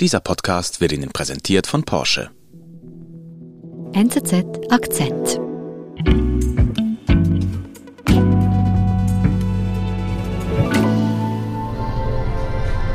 [0.00, 2.30] Dieser Podcast wird Ihnen präsentiert von Porsche.
[3.94, 5.38] NZZ Akzent.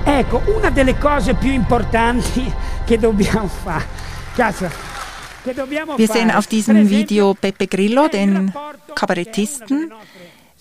[0.03, 2.51] Ecco, una delle cose più importanti
[2.87, 3.85] che dobbiamo fare.
[4.35, 4.67] Cazzo.
[5.97, 8.51] Wir sehen auf diesem Video Pepe Grillo, den
[8.95, 9.93] Kabarettisten,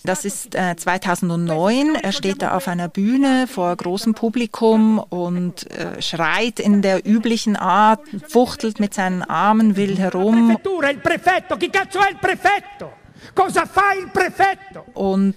[0.05, 1.95] das ist äh, 2009.
[1.95, 7.55] Er steht da auf einer Bühne vor großem Publikum und äh, schreit in der üblichen
[7.55, 10.57] Art, fuchtelt mit seinen Armen wild herum.
[14.93, 15.35] Und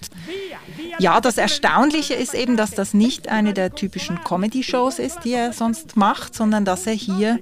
[0.99, 5.53] ja, das Erstaunliche ist eben, dass das nicht eine der typischen Comedy-Shows ist, die er
[5.53, 7.39] sonst macht, sondern dass er hier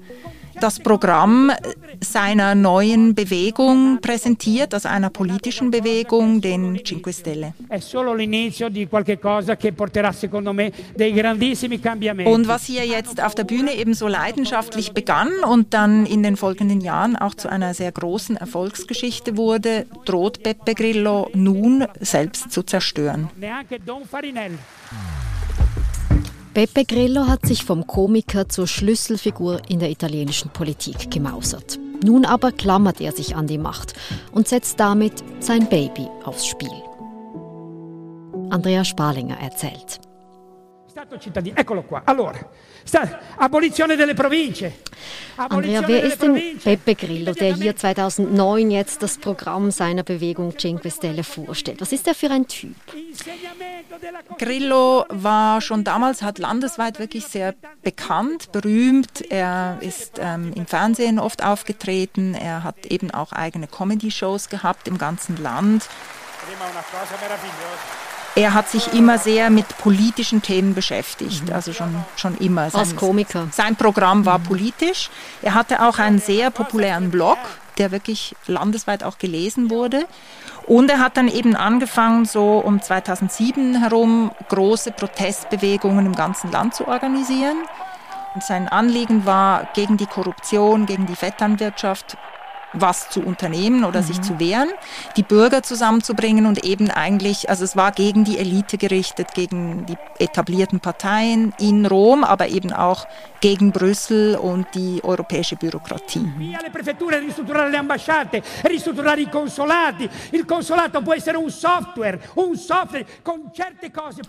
[0.60, 1.52] das Programm
[2.02, 7.54] seiner neuen Bewegung präsentiert, also einer politischen Bewegung, den Cinque Stelle.
[12.26, 16.38] Und was hier jetzt auf der Bühne eben so leidenschaftlich begann und dann in den
[16.38, 22.64] folgenden Jahren auch zu einer sehr großen Erfolgsgeschichte wurde, droht Beppe Grillo nun selbst zu
[22.64, 23.30] zerstören.
[26.58, 31.78] Beppe Grillo hat sich vom Komiker zur Schlüsselfigur in der italienischen Politik gemausert.
[32.04, 33.94] Nun aber klammert er sich an die Macht
[34.32, 36.72] und setzt damit sein Baby aufs Spiel.
[38.50, 40.00] Andrea Sparlinger erzählt.
[40.98, 41.56] Stato cittadino.
[41.56, 42.02] Eccolo qua.
[42.06, 42.40] Allora,
[42.84, 44.80] sta, abolizione delle province.
[45.36, 50.90] Andrea, wer ist denn Beppe Grillo, der hier 2009 jetzt das Programm seiner Bewegung Cinque
[50.90, 51.82] Stelle vorstellt?
[51.82, 52.76] Was ist er für ein Typ?
[54.40, 59.22] Grillo war schon damals, hat landesweit wirklich sehr bekannt, berühmt.
[59.30, 62.34] Er ist ähm, im Fernsehen oft aufgetreten.
[62.34, 65.88] Er hat eben auch eigene Comedy-Shows gehabt im ganzen Land.
[66.44, 67.97] Prima una cosa meravigliosa.
[68.38, 72.70] Er hat sich immer sehr mit politischen Themen beschäftigt, also schon, schon immer.
[72.70, 73.48] Sein, Als Komiker.
[73.52, 75.10] Sein Programm war politisch.
[75.42, 77.40] Er hatte auch einen sehr populären Blog,
[77.80, 80.06] der wirklich landesweit auch gelesen wurde.
[80.68, 86.76] Und er hat dann eben angefangen, so um 2007 herum große Protestbewegungen im ganzen Land
[86.76, 87.58] zu organisieren.
[88.36, 92.18] Und sein Anliegen war, gegen die Korruption, gegen die Vetternwirtschaft
[92.82, 94.06] was zu unternehmen oder mhm.
[94.06, 94.70] sich zu wehren,
[95.16, 99.98] die Bürger zusammenzubringen und eben eigentlich, also es war gegen die Elite gerichtet, gegen die
[100.20, 103.08] etablierten Parteien in Rom, aber eben auch
[103.40, 106.20] gegen Brüssel und die europäische Bürokratie.
[106.20, 106.56] Mhm.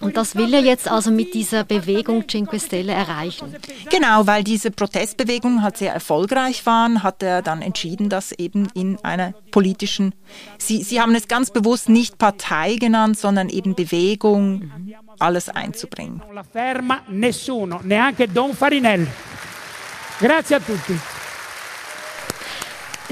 [0.00, 3.54] Und das will er jetzt also mit dieser Bewegung Cinque Stelle erreichen.
[3.90, 8.98] Genau, weil diese Protestbewegungen halt sehr erfolgreich waren, hat er dann entschieden, dass eben in
[9.04, 10.14] einer politischen,
[10.58, 14.70] Sie, Sie haben es ganz bewusst nicht Partei genannt, sondern eben Bewegung,
[15.18, 16.22] alles einzubringen.
[20.20, 20.98] Grazie a tutti.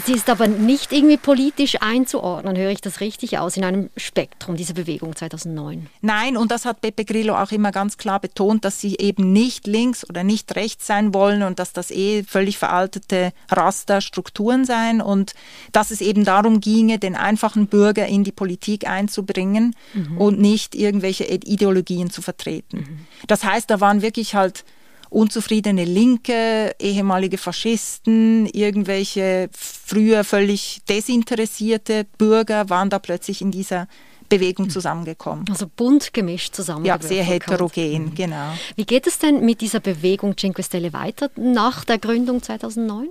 [0.04, 4.56] Sie ist aber nicht irgendwie politisch einzuordnen, höre ich das richtig aus, in einem Spektrum,
[4.56, 5.86] diese Bewegung 2009.
[6.02, 9.66] Nein, und das hat Beppe Grillo auch immer ganz klar betont, dass sie eben nicht
[9.66, 15.34] links oder nicht rechts sein wollen und dass das eh völlig veraltete Rasterstrukturen seien und
[15.72, 20.18] dass es eben darum ginge, den einfachen Bürger in die Politik einzubringen mhm.
[20.18, 22.78] und nicht irgendwelche Ideologien zu vertreten.
[22.78, 23.06] Mhm.
[23.28, 24.64] Das heißt, da waren wirklich halt
[25.10, 33.88] unzufriedene Linke, ehemalige Faschisten, irgendwelche früher völlig desinteressierte Bürger waren da plötzlich in dieser
[34.28, 35.44] Bewegung zusammengekommen.
[35.48, 36.84] Also bunt gemischt zusammen.
[36.84, 38.14] Ja, sehr heterogen, mhm.
[38.14, 38.52] genau.
[38.74, 43.08] Wie geht es denn mit dieser Bewegung Cinque Stelle weiter nach der Gründung 2009?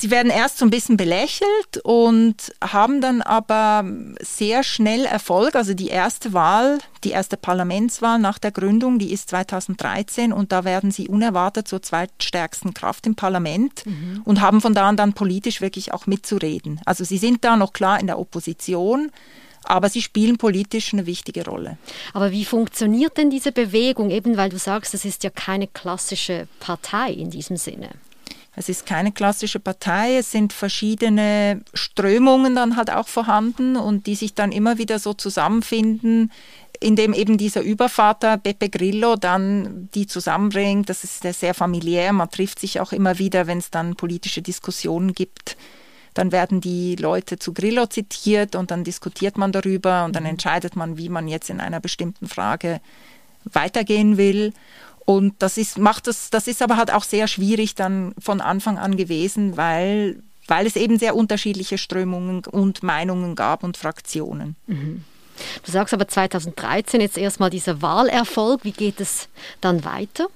[0.00, 3.84] Sie werden erst so ein bisschen belächelt und haben dann aber
[4.18, 5.54] sehr schnell Erfolg.
[5.54, 10.64] Also die erste Wahl, die erste Parlamentswahl nach der Gründung, die ist 2013 und da
[10.64, 14.22] werden sie unerwartet zur zweitstärksten Kraft im Parlament mhm.
[14.24, 16.80] und haben von da an dann politisch wirklich auch mitzureden.
[16.86, 19.10] Also sie sind da noch klar in der Opposition.
[19.64, 21.76] Aber sie spielen politisch eine wichtige Rolle.
[22.14, 24.10] Aber wie funktioniert denn diese Bewegung?
[24.10, 27.90] Eben weil du sagst, es ist ja keine klassische Partei in diesem Sinne.
[28.60, 34.14] Es ist keine klassische Partei, es sind verschiedene Strömungen dann halt auch vorhanden und die
[34.14, 36.30] sich dann immer wieder so zusammenfinden,
[36.78, 40.90] indem eben dieser Übervater Beppe Grillo dann die zusammenbringt.
[40.90, 45.14] Das ist sehr familiär, man trifft sich auch immer wieder, wenn es dann politische Diskussionen
[45.14, 45.56] gibt.
[46.12, 50.30] Dann werden die Leute zu Grillo zitiert und dann diskutiert man darüber und dann mhm.
[50.30, 52.82] entscheidet man, wie man jetzt in einer bestimmten Frage
[53.44, 54.52] weitergehen will.
[55.10, 58.78] Und das ist, macht das, das ist aber halt auch sehr schwierig dann von Anfang
[58.78, 64.54] an gewesen, weil, weil es eben sehr unterschiedliche Strömungen und Meinungen gab und Fraktionen.
[64.68, 65.02] Mhm.
[65.64, 68.62] Du sagst aber 2013 jetzt erstmal dieser Wahlerfolg.
[68.62, 69.28] Wie geht es
[69.60, 70.28] dann weiter?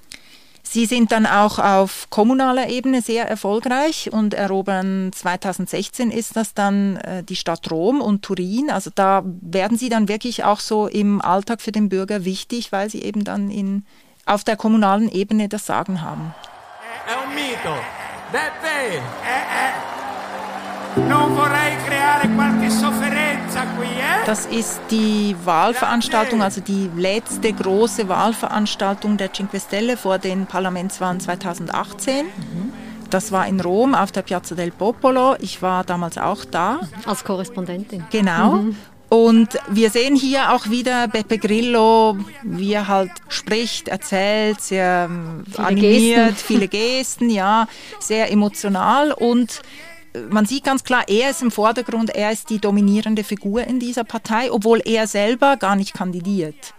[0.61, 6.97] Sie sind dann auch auf kommunaler Ebene sehr erfolgreich und erobern 2016 ist das dann
[6.97, 8.69] äh, die Stadt Rom und Turin.
[8.69, 12.89] Also da werden sie dann wirklich auch so im Alltag für den Bürger wichtig, weil
[12.89, 13.85] sie eben dann in,
[14.25, 16.33] auf der kommunalen Ebene das Sagen haben.
[23.99, 24.25] Eh?
[24.25, 31.19] Das ist die Wahlveranstaltung, also die letzte große Wahlveranstaltung der Cinque Stelle vor den Parlamentswahlen
[31.19, 32.25] 2018.
[33.09, 35.35] Das war in Rom auf der Piazza del Popolo.
[35.39, 36.79] Ich war damals auch da.
[37.05, 38.05] Als Korrespondentin.
[38.09, 38.65] Genau.
[39.09, 45.43] Und wir sehen hier auch wieder Beppe Grillo, wie er halt spricht, erzählt, sehr ähm,
[45.49, 46.47] Viele animiert, Gesten.
[46.47, 47.67] viele Gesten, ja,
[47.99, 49.61] sehr emotional und
[50.13, 53.79] äh, man sieht ganz klar, er ist im Vordergrund, er ist die dominierende Figur in
[53.79, 56.73] dieser Partei, obwohl er selber gar nicht kandidiert.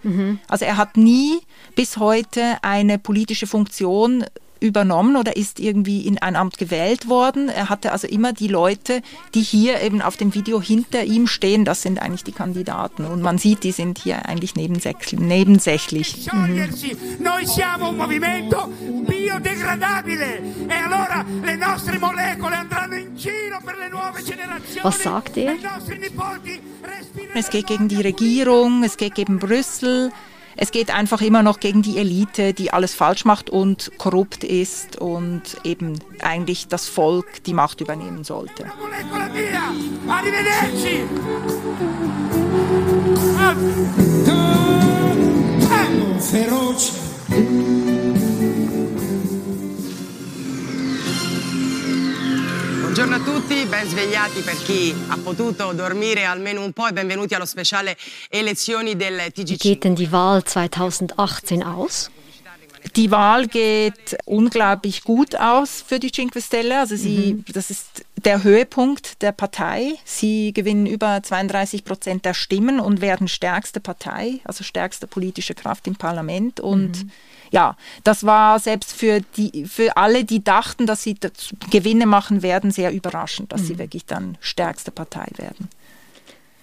[0.49, 1.39] Also er hat nie
[1.75, 4.25] bis heute eine politische Funktion
[4.61, 7.49] übernommen oder ist irgendwie in ein Amt gewählt worden.
[7.49, 9.03] Er hatte also immer die Leute,
[9.35, 13.05] die hier eben auf dem Video hinter ihm stehen, das sind eigentlich die Kandidaten.
[13.05, 15.21] Und man sieht, die sind hier eigentlich nebensächlich.
[15.21, 16.09] nebensächlich.
[16.09, 16.97] Sciogliersi.
[17.19, 18.69] Noi siamo un movimento
[19.07, 24.83] biodegradabile e allora le nostre molecole andranno in giro per le nuove generazioni.
[24.83, 25.55] Was sagt er?
[27.35, 30.13] Es geht gegen die Regierung, es geht gegen Brüssel,
[30.57, 34.97] es geht einfach immer noch gegen die Elite, die alles falsch macht und korrupt ist
[34.97, 38.67] und eben eigentlich das Volk die Macht übernehmen sollte.
[46.31, 46.93] feroce.
[53.07, 57.37] Buongiorno a tutti, ben svegliati per chi ha potuto dormire almeno un po' e benvenuti
[57.37, 57.97] allo speciale
[58.29, 59.59] elezioni del Wie TG5.
[59.61, 62.11] geht denn die Wahl 2018 aus?
[62.97, 66.81] Die Wahl geht unglaublich gut aus für die Cinque Stelle.
[66.81, 69.95] Also sie, das ist der Höhepunkt der Partei.
[70.05, 75.87] Sie gewinnen über 32 Prozent der Stimmen und werden stärkste Partei, also stärkste politische Kraft
[75.87, 76.59] im Parlament.
[76.59, 77.07] Und
[77.53, 81.17] ja, das war selbst für die, für alle, die dachten, dass sie
[81.71, 85.69] Gewinne machen werden, sehr überraschend, dass sie wirklich dann stärkste Partei werden.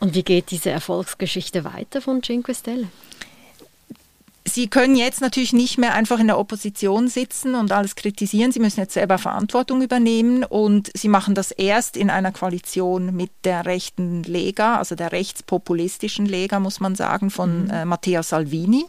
[0.01, 2.89] Und wie geht diese Erfolgsgeschichte weiter von Cinque Stelle?
[4.45, 8.51] Sie können jetzt natürlich nicht mehr einfach in der Opposition sitzen und alles kritisieren.
[8.51, 13.31] Sie müssen jetzt selber Verantwortung übernehmen und Sie machen das erst in einer Koalition mit
[13.45, 18.85] der rechten Lega, also der rechtspopulistischen Lega, muss man sagen, von äh, Matteo Salvini.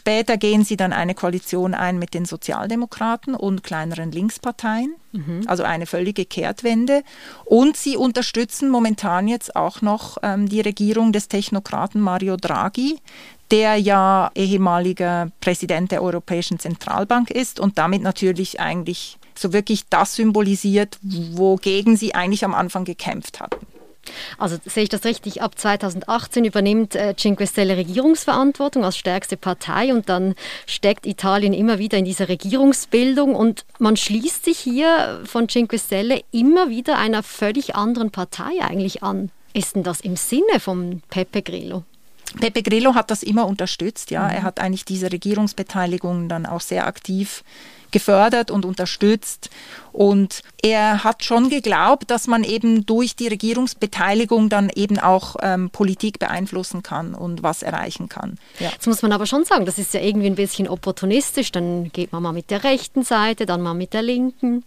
[0.00, 4.94] Später gehen sie dann eine Koalition ein mit den Sozialdemokraten und kleineren Linksparteien,
[5.46, 7.02] also eine völlige Kehrtwende.
[7.44, 12.98] Und sie unterstützen momentan jetzt auch noch ähm, die Regierung des Technokraten Mario Draghi,
[13.50, 20.14] der ja ehemaliger Präsident der Europäischen Zentralbank ist und damit natürlich eigentlich so wirklich das
[20.14, 23.66] symbolisiert, wogegen sie eigentlich am Anfang gekämpft hatten.
[24.38, 29.92] Also sehe ich das richtig, ab 2018 übernimmt äh, Cinque Stelle Regierungsverantwortung als stärkste Partei
[29.92, 30.34] und dann
[30.66, 36.22] steckt Italien immer wieder in dieser Regierungsbildung und man schließt sich hier von Cinque Stelle
[36.32, 39.30] immer wieder einer völlig anderen Partei eigentlich an.
[39.52, 41.84] Ist denn das im Sinne von Pepe Grillo?
[42.38, 44.28] Pepe Grillo hat das immer unterstützt, ja.
[44.28, 47.42] Er hat eigentlich diese Regierungsbeteiligung dann auch sehr aktiv
[47.90, 49.50] gefördert und unterstützt.
[49.92, 55.70] Und er hat schon geglaubt, dass man eben durch die Regierungsbeteiligung dann eben auch ähm,
[55.70, 58.38] Politik beeinflussen kann und was erreichen kann.
[58.58, 58.70] Ja.
[58.70, 61.50] Jetzt muss man aber schon sagen, das ist ja irgendwie ein bisschen opportunistisch.
[61.52, 64.64] Dann geht man mal mit der rechten Seite, dann mal mit der linken.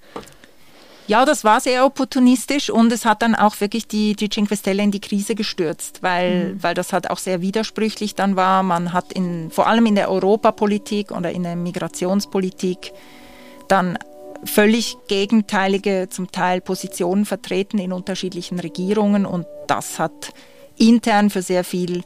[1.07, 4.83] Ja, das war sehr opportunistisch und es hat dann auch wirklich die, die Cinque Stelle
[4.83, 8.63] in die Krise gestürzt, weil, weil das halt auch sehr widersprüchlich dann war.
[8.63, 12.93] Man hat in, vor allem in der Europapolitik oder in der Migrationspolitik
[13.67, 13.97] dann
[14.45, 20.33] völlig gegenteilige zum Teil Positionen vertreten in unterschiedlichen Regierungen und das hat
[20.77, 22.03] intern für sehr viel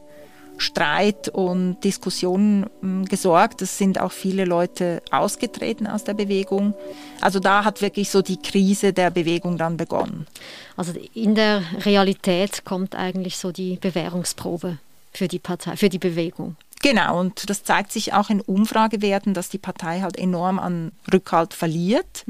[0.57, 3.61] Streit und Diskussionen mh, gesorgt.
[3.61, 6.73] Es sind auch viele Leute ausgetreten aus der Bewegung.
[7.21, 10.27] Also da hat wirklich so die Krise der Bewegung dann begonnen.
[10.75, 14.77] Also in der Realität kommt eigentlich so die Bewährungsprobe
[15.13, 16.55] für die Partei, für die Bewegung.
[16.83, 21.55] Genau, und das zeigt sich auch in Umfragewerten, dass die Partei halt enorm an Rückhalt
[21.55, 22.23] verliert.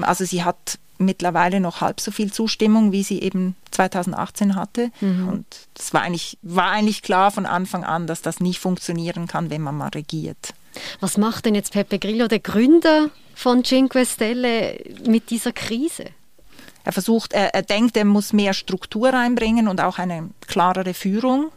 [0.00, 4.90] Also sie hat mittlerweile noch halb so viel Zustimmung, wie sie eben 2018 hatte.
[5.28, 9.50] Und das war eigentlich, war eigentlich klar von Anfang an, dass das nicht funktionieren kann,
[9.50, 10.54] wenn man mal regiert.
[11.00, 16.06] Was macht denn jetzt Pepe Grillo, der Gründer von Cinque Stelle, mit dieser Krise?
[16.84, 21.50] Er versucht, er, er denkt, er muss mehr Struktur reinbringen und auch eine klarere Führung.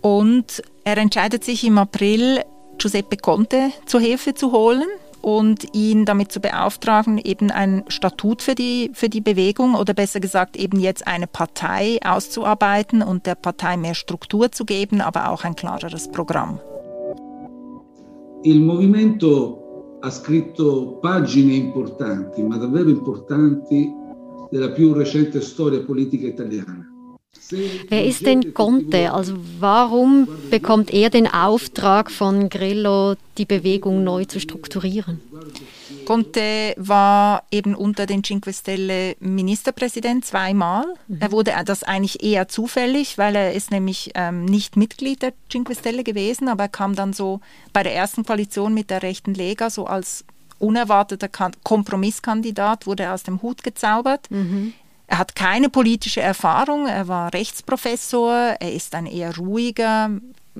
[0.00, 2.44] Und er entscheidet sich im April,
[2.78, 4.86] Giuseppe Conte zur Hilfe zu holen,
[5.22, 10.20] und ihn damit zu beauftragen, eben ein Statut für die, für die Bewegung oder besser
[10.20, 15.44] gesagt eben jetzt eine Partei auszuarbeiten und der Partei mehr Struktur zu geben, aber auch
[15.44, 16.60] ein klareres Programm.
[18.44, 23.92] Il movimento ha scritto pagine importanti, ma davvero importanti,
[24.50, 26.97] della più recente storia politica italiana.
[27.88, 29.12] Wer ist denn Conte?
[29.12, 35.20] Also warum bekommt er den Auftrag von Grillo, die Bewegung neu zu strukturieren?
[36.04, 40.84] Conte war eben unter den Cinque Stelle Ministerpräsident zweimal.
[41.06, 41.18] Mhm.
[41.20, 45.74] Er wurde das eigentlich eher zufällig, weil er ist nämlich ähm, nicht Mitglied der Cinque
[45.74, 47.40] Stelle gewesen, aber er kam dann so
[47.72, 50.24] bei der ersten Koalition mit der rechten Lega so als
[50.58, 51.28] unerwarteter
[51.62, 54.30] Kompromisskandidat, wurde er aus dem Hut gezaubert.
[54.30, 54.72] Mhm.
[55.08, 60.10] Er hat keine politische Erfahrung, er war Rechtsprofessor, er ist ein eher ruhiger,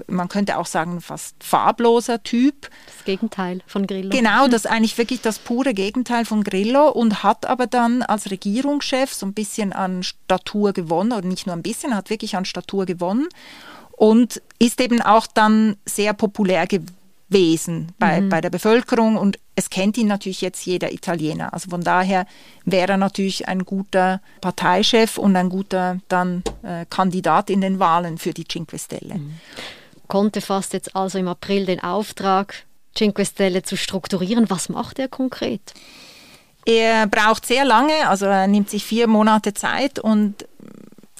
[0.07, 2.71] man könnte auch sagen fast farbloser Typ.
[2.87, 4.11] Das Gegenteil von Grillo.
[4.11, 8.31] Genau, das ist eigentlich wirklich das pure Gegenteil von Grillo und hat aber dann als
[8.31, 12.45] Regierungschef so ein bisschen an Statur gewonnen, oder nicht nur ein bisschen, hat wirklich an
[12.45, 13.29] Statur gewonnen
[13.93, 16.98] und ist eben auch dann sehr populär geworden
[17.29, 18.29] Wesen bei, mhm.
[18.31, 21.53] bei der Bevölkerung und es kennt ihn natürlich jetzt jeder Italiener.
[21.53, 22.27] Also von daher
[22.65, 28.19] wäre er natürlich ein guter Parteichef und ein guter dann äh, Kandidat in den Wahlen
[28.19, 29.17] für die Cinque Stelle.
[29.17, 29.35] Mhm.
[30.07, 32.65] Conte fasst jetzt also im April den Auftrag,
[32.97, 34.49] Cinque Stelle zu strukturieren.
[34.49, 35.75] Was macht er konkret?
[36.65, 40.47] Er braucht sehr lange, also er nimmt sich vier Monate Zeit und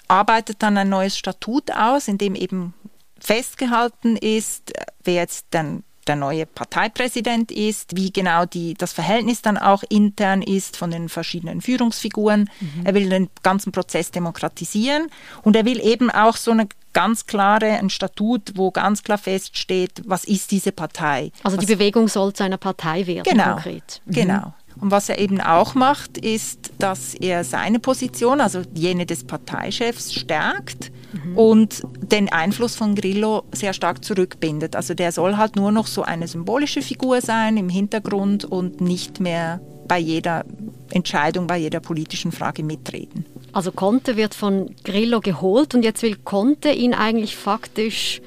[0.07, 2.75] arbeitet dann ein neues Statut aus, in dem eben
[3.19, 4.73] festgehalten ist,
[5.05, 10.43] wer jetzt dann der neue Parteipräsident ist, wie genau die, das Verhältnis dann auch intern
[10.43, 12.51] ist von den verschiedenen Führungsfiguren.
[12.61, 12.87] Mhm.
[12.87, 15.09] Er will den ganzen Prozess demokratisieren
[15.43, 20.03] und er will eben auch so eine ganz klare, ein Statut, wo ganz klar feststeht,
[20.07, 21.31] was ist diese Partei.
[21.45, 24.01] Also was, die Bewegung soll zu einer Partei werden genau, konkret.
[24.07, 24.13] Mhm.
[24.13, 24.55] Genau.
[24.81, 30.15] Und was er eben auch macht, ist, dass er seine Position, also jene des Parteichefs,
[30.15, 31.37] stärkt mhm.
[31.37, 34.77] und den Einfluss von Grillo sehr stark zurückbindet.
[34.77, 39.21] Also der soll halt nur noch so eine symbolische Figur sein im Hintergrund und nicht
[39.21, 40.45] mehr bei jeder
[40.91, 43.25] Entscheidung, bei jeder politischen Frage mitreden.
[43.53, 48.21] Also Conte wird von Grillo geholt und jetzt will Conte ihn eigentlich faktisch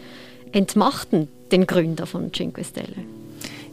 [0.52, 3.21] entmachten, den Gründer von Cinque Stelle.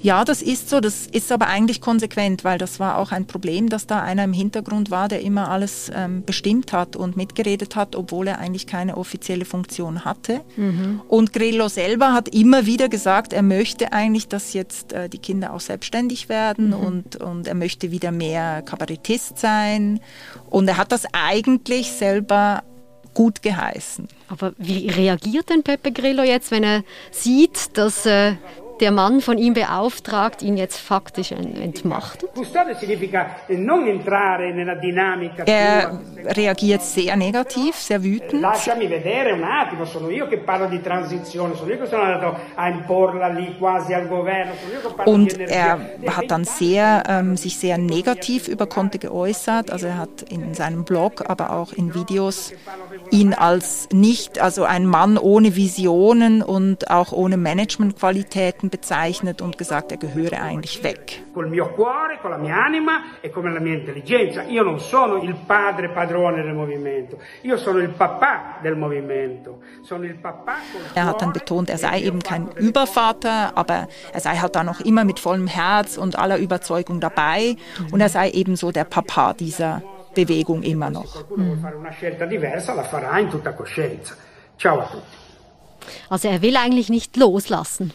[0.01, 0.81] Ja, das ist so.
[0.81, 4.33] Das ist aber eigentlich konsequent, weil das war auch ein Problem, dass da einer im
[4.33, 8.97] Hintergrund war, der immer alles ähm, bestimmt hat und mitgeredet hat, obwohl er eigentlich keine
[8.97, 10.41] offizielle Funktion hatte.
[10.57, 11.01] Mhm.
[11.09, 15.53] Und Grillo selber hat immer wieder gesagt, er möchte eigentlich, dass jetzt äh, die Kinder
[15.53, 16.75] auch selbstständig werden mhm.
[16.75, 20.01] und, und er möchte wieder mehr Kabarettist sein.
[20.49, 22.63] Und er hat das eigentlich selber
[23.15, 24.07] gut geheißen.
[24.29, 28.35] Aber wie reagiert denn Pepe Grillo jetzt, wenn er sieht, dass äh,
[28.81, 32.31] der Mann von ihm beauftragt, ihn jetzt faktisch entmachtet?
[35.47, 38.43] Er reagiert sehr negativ, sehr wütend.
[45.07, 49.71] Und er hat dann sehr, ähm, sich sehr negativ über Conte geäußert.
[49.71, 52.53] Also er hat in seinem Blog, aber auch in Videos
[53.11, 59.59] ihn als nicht, also ein Mann ohne Visionen und auch ohne Managementqualitäten Menschen bezeichnet und
[59.59, 61.23] gesagt, er gehöre eigentlich weg.
[61.35, 61.41] E
[70.95, 74.81] Er hat dann betont, er sei eben kein Übervater, aber er sei halt da noch
[74.81, 77.57] immer mit vollem Herz und aller Überzeugung dabei
[77.93, 79.83] und er sei eben so der Papa dieser
[80.15, 81.29] Bewegung immer noch.
[81.37, 81.65] Mhm.
[86.09, 87.93] Also er will eigentlich nicht loslassen.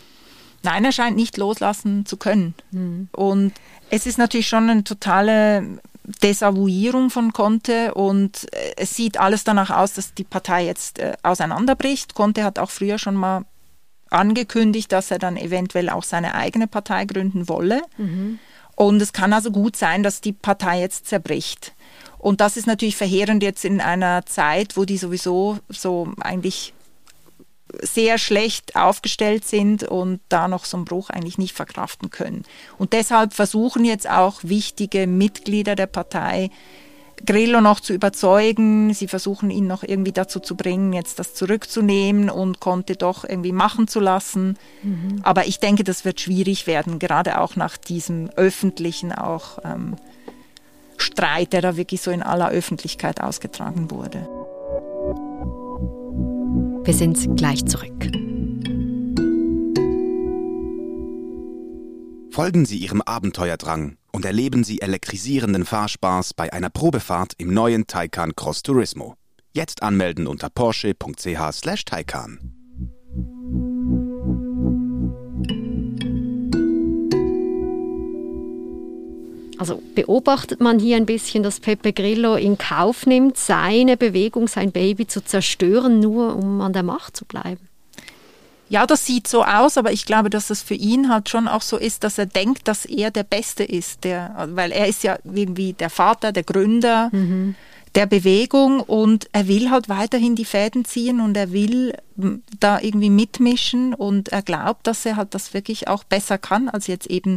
[0.64, 2.56] Nein, er scheint nicht loslassen zu können.
[2.72, 3.10] Mhm.
[3.12, 3.54] Und
[3.90, 5.80] es ist natürlich schon eine totale
[6.22, 11.14] Desavouierung von Conte und äh, es sieht alles danach aus, dass die Partei jetzt äh,
[11.24, 12.14] auseinanderbricht.
[12.14, 13.46] Conte hat auch früher schon mal
[14.10, 17.82] angekündigt, dass er dann eventuell auch seine eigene Partei gründen wolle.
[17.98, 18.40] Mhm.
[18.76, 21.74] Und es kann also gut sein, dass die Partei jetzt zerbricht.
[22.18, 26.74] Und das ist natürlich verheerend jetzt in einer Zeit, wo die sowieso so eigentlich
[27.82, 32.44] sehr schlecht aufgestellt sind und da noch so einen Bruch eigentlich nicht verkraften können.
[32.78, 36.50] Und deshalb versuchen jetzt auch wichtige Mitglieder der Partei,
[37.26, 38.94] Grillo noch zu überzeugen.
[38.94, 43.52] Sie versuchen ihn noch irgendwie dazu zu bringen, jetzt das zurückzunehmen und Conte doch irgendwie
[43.52, 44.58] machen zu lassen.
[44.82, 45.22] Mhm.
[45.24, 49.96] Aber ich denke, das wird schwierig werden, gerade auch nach diesem öffentlichen auch ähm,
[50.98, 54.28] Streit, der da wirklich so in aller Öffentlichkeit ausgetragen wurde.
[56.86, 58.12] Wir sind gleich zurück.
[62.30, 68.36] Folgen Sie Ihrem Abenteuerdrang und erleben Sie elektrisierenden Fahrspaß bei einer Probefahrt im neuen Taycan
[68.36, 69.16] Cross Turismo.
[69.54, 72.40] Jetzt anmelden unter porsche.ch/taycan.
[79.60, 84.72] Also beobachtet man hier ein bisschen, dass Pepe Grillo in Kauf nimmt, seine Bewegung, sein
[84.72, 87.68] Baby zu zerstören, nur um an der Macht zu bleiben.
[88.70, 91.62] Ja, das sieht so aus, aber ich glaube, dass es für ihn halt schon auch
[91.62, 95.20] so ist, dass er denkt, dass er der Beste ist, der, weil er ist ja
[95.24, 97.54] irgendwie der Vater, der Gründer mhm.
[97.94, 101.94] der Bewegung und er will halt weiterhin die Fäden ziehen und er will
[102.60, 106.88] da irgendwie mitmischen und er glaubt, dass er halt das wirklich auch besser kann, als
[106.88, 107.36] jetzt eben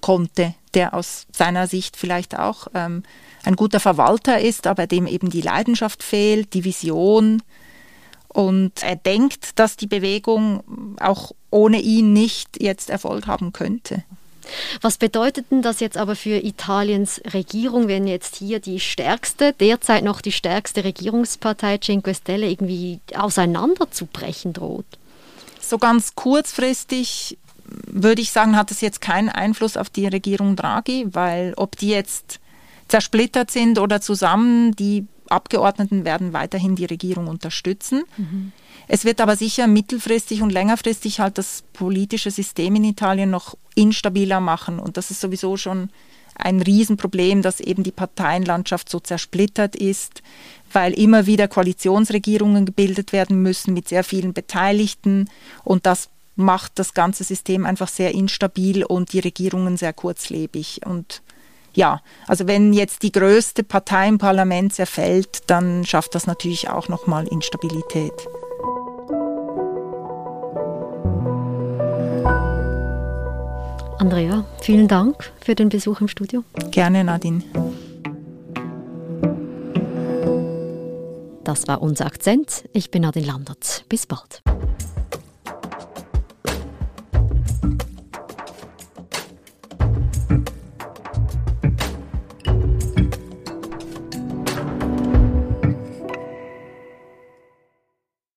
[0.00, 3.02] konnte, der aus seiner Sicht vielleicht auch ähm,
[3.44, 7.42] ein guter Verwalter ist, aber dem eben die Leidenschaft fehlt, die Vision.
[8.28, 10.62] Und er denkt, dass die Bewegung
[11.00, 14.04] auch ohne ihn nicht jetzt Erfolg haben könnte.
[14.80, 20.04] Was bedeutet denn das jetzt aber für Italiens Regierung, wenn jetzt hier die stärkste, derzeit
[20.04, 24.86] noch die stärkste Regierungspartei Cinque Stelle irgendwie auseinanderzubrechen droht?
[25.60, 27.38] So ganz kurzfristig
[27.86, 31.88] würde ich sagen, hat es jetzt keinen Einfluss auf die Regierung Draghi, weil ob die
[31.88, 32.40] jetzt
[32.88, 38.02] zersplittert sind oder zusammen, die Abgeordneten werden weiterhin die Regierung unterstützen.
[38.16, 38.52] Mhm.
[38.88, 44.40] Es wird aber sicher mittelfristig und längerfristig halt das politische System in Italien noch instabiler
[44.40, 44.80] machen.
[44.80, 45.90] Und das ist sowieso schon
[46.34, 50.22] ein Riesenproblem, dass eben die Parteienlandschaft so zersplittert ist,
[50.72, 55.28] weil immer wieder Koalitionsregierungen gebildet werden müssen mit sehr vielen Beteiligten.
[55.62, 56.08] Und das
[56.40, 60.80] macht das ganze System einfach sehr instabil und die Regierungen sehr kurzlebig.
[60.84, 61.22] Und
[61.74, 66.88] ja, also wenn jetzt die größte Partei im Parlament zerfällt, dann schafft das natürlich auch
[66.88, 68.12] nochmal Instabilität.
[73.98, 76.42] Andrea, vielen Dank für den Besuch im Studio.
[76.70, 77.42] Gerne, Nadine.
[81.44, 82.64] Das war unser Akzent.
[82.72, 83.84] Ich bin Nadine Landert.
[83.88, 84.42] Bis bald.